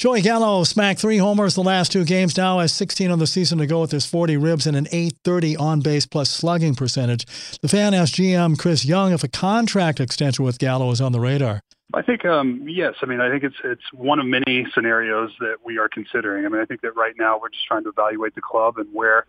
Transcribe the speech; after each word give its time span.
Joey 0.00 0.22
Gallo 0.22 0.64
smacked 0.64 0.98
three 0.98 1.18
homers 1.18 1.54
the 1.54 1.62
last 1.62 1.92
two 1.92 2.06
games. 2.06 2.34
Now 2.34 2.60
has 2.60 2.72
16 2.72 3.10
on 3.10 3.18
the 3.18 3.26
season 3.26 3.58
to 3.58 3.66
go 3.66 3.82
with 3.82 3.90
his 3.90 4.06
40 4.06 4.38
ribs 4.38 4.66
and 4.66 4.74
an 4.74 4.86
830 4.90 5.58
on 5.58 5.80
base 5.82 6.06
plus 6.06 6.30
slugging 6.30 6.74
percentage. 6.74 7.26
The 7.60 7.68
fan 7.68 7.92
asked 7.92 8.14
GM 8.14 8.58
Chris 8.58 8.82
Young 8.82 9.12
if 9.12 9.22
a 9.24 9.28
contract 9.28 10.00
extension 10.00 10.42
with 10.42 10.58
Gallo 10.58 10.90
is 10.90 11.02
on 11.02 11.12
the 11.12 11.20
radar. 11.20 11.60
I 11.92 12.00
think 12.00 12.24
um, 12.24 12.64
yes. 12.66 12.94
I 13.02 13.06
mean, 13.06 13.20
I 13.20 13.28
think 13.28 13.44
it's 13.44 13.56
it's 13.62 13.82
one 13.92 14.18
of 14.18 14.24
many 14.24 14.66
scenarios 14.72 15.32
that 15.40 15.56
we 15.66 15.76
are 15.76 15.90
considering. 15.90 16.46
I 16.46 16.48
mean, 16.48 16.62
I 16.62 16.64
think 16.64 16.80
that 16.80 16.96
right 16.96 17.14
now 17.18 17.38
we're 17.38 17.50
just 17.50 17.66
trying 17.66 17.82
to 17.82 17.90
evaluate 17.90 18.34
the 18.34 18.40
club 18.40 18.78
and 18.78 18.88
where 18.94 19.26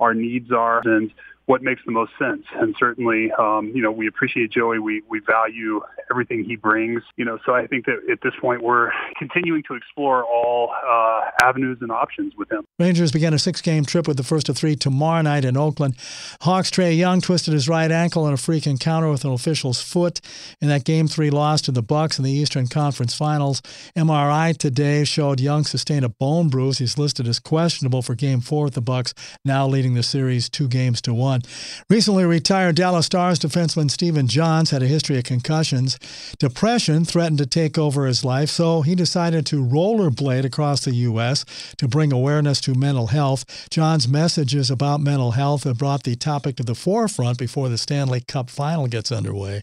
our 0.00 0.12
needs 0.12 0.52
are 0.52 0.82
and 0.84 1.10
what 1.50 1.64
makes 1.64 1.82
the 1.84 1.90
most 1.90 2.12
sense. 2.16 2.44
And 2.60 2.76
certainly, 2.78 3.32
um, 3.32 3.72
you 3.74 3.82
know, 3.82 3.90
we 3.90 4.06
appreciate 4.06 4.52
Joey. 4.52 4.78
We 4.78 5.02
we 5.08 5.18
value 5.18 5.80
everything 6.08 6.44
he 6.44 6.54
brings. 6.54 7.02
You 7.16 7.24
know, 7.24 7.40
so 7.44 7.52
I 7.52 7.66
think 7.66 7.86
that 7.86 7.96
at 8.08 8.20
this 8.22 8.34
point 8.40 8.62
we're 8.62 8.92
continuing 9.18 9.64
to 9.64 9.74
explore 9.74 10.22
all 10.24 10.70
uh, 10.88 11.22
avenues 11.42 11.78
and 11.80 11.90
options 11.90 12.34
with 12.38 12.52
him. 12.52 12.64
Rangers 12.78 13.10
began 13.10 13.34
a 13.34 13.38
six-game 13.38 13.84
trip 13.84 14.06
with 14.06 14.16
the 14.16 14.22
first 14.22 14.48
of 14.48 14.56
three 14.56 14.76
tomorrow 14.76 15.22
night 15.22 15.44
in 15.44 15.56
Oakland. 15.56 15.96
Hawks 16.42 16.70
Trae 16.70 16.96
Young 16.96 17.20
twisted 17.20 17.52
his 17.52 17.68
right 17.68 17.90
ankle 17.90 18.28
in 18.28 18.32
a 18.32 18.36
freak 18.36 18.68
encounter 18.68 19.10
with 19.10 19.24
an 19.24 19.32
official's 19.32 19.82
foot 19.82 20.20
in 20.60 20.68
that 20.68 20.84
Game 20.84 21.08
Three 21.08 21.30
loss 21.30 21.62
to 21.62 21.72
the 21.72 21.82
Bucks 21.82 22.16
in 22.16 22.24
the 22.24 22.30
Eastern 22.30 22.68
Conference 22.68 23.12
Finals. 23.12 23.60
MRI 23.96 24.56
today 24.56 25.02
showed 25.02 25.40
Young 25.40 25.64
sustained 25.64 26.04
a 26.04 26.10
bone 26.10 26.48
bruise. 26.48 26.78
He's 26.78 26.96
listed 26.96 27.26
as 27.26 27.40
questionable 27.40 28.02
for 28.02 28.14
Game 28.14 28.40
Four 28.40 28.66
with 28.66 28.74
the 28.74 28.80
Bucks, 28.80 29.14
now 29.44 29.66
leading 29.66 29.94
the 29.94 30.04
series 30.04 30.48
two 30.48 30.68
games 30.68 31.00
to 31.02 31.12
one. 31.12 31.39
Recently 31.88 32.24
retired 32.24 32.76
Dallas 32.76 33.06
Stars 33.06 33.38
defenseman 33.38 33.90
Stephen 33.90 34.28
Johns 34.28 34.70
had 34.70 34.82
a 34.82 34.86
history 34.86 35.18
of 35.18 35.24
concussions. 35.24 35.98
Depression 36.38 37.04
threatened 37.04 37.38
to 37.38 37.46
take 37.46 37.78
over 37.78 38.06
his 38.06 38.24
life, 38.24 38.50
so 38.50 38.82
he 38.82 38.94
decided 38.94 39.46
to 39.46 39.64
rollerblade 39.64 40.44
across 40.44 40.84
the 40.84 40.94
U.S. 40.94 41.44
to 41.78 41.88
bring 41.88 42.12
awareness 42.12 42.60
to 42.62 42.74
mental 42.74 43.08
health. 43.08 43.68
Johns' 43.70 44.08
messages 44.08 44.70
about 44.70 45.00
mental 45.00 45.32
health 45.32 45.64
have 45.64 45.78
brought 45.78 46.04
the 46.04 46.16
topic 46.16 46.56
to 46.56 46.62
the 46.62 46.74
forefront 46.74 47.38
before 47.38 47.68
the 47.68 47.78
Stanley 47.78 48.20
Cup 48.20 48.50
final 48.50 48.86
gets 48.86 49.12
underway. 49.12 49.60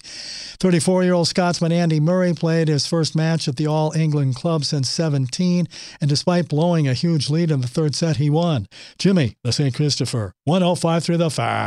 34 0.59 1.03
year 1.03 1.13
old 1.13 1.27
Scotsman 1.27 1.71
Andy 1.71 1.99
Murray 1.99 2.33
played 2.33 2.67
his 2.67 2.87
first 2.87 3.15
match 3.15 3.47
at 3.47 3.55
the 3.55 3.67
All 3.67 3.91
England 3.93 4.35
club 4.35 4.65
since 4.65 4.89
17, 4.89 5.67
and 6.01 6.09
despite 6.09 6.49
blowing 6.49 6.87
a 6.87 6.93
huge 6.93 7.29
lead 7.29 7.51
in 7.51 7.61
the 7.61 7.67
third 7.67 7.95
set, 7.95 8.17
he 8.17 8.29
won. 8.29 8.67
Jimmy, 8.97 9.35
the 9.43 9.51
St. 9.51 9.73
Christopher, 9.73 10.33
105 10.45 11.03
through 11.03 11.17
the 11.17 11.29
Fan. 11.29 11.66